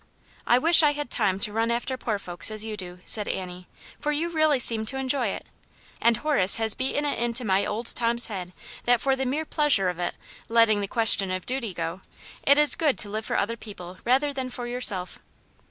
[0.27, 3.27] *' I wish I had time to run after poor folks as you do," said
[3.27, 3.67] Annie,"
[4.01, 5.45] for you really seem to enjoy it.
[6.01, 8.51] And Horace has beaten it into my old Tom's head
[8.85, 10.15] that for the mere pleasure of it,
[10.49, 12.01] letting the question of duty go,
[12.41, 15.19] it is good to live for other people rather than for yourself."